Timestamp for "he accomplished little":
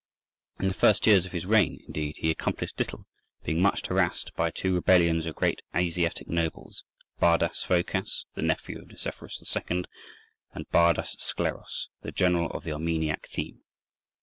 2.17-3.05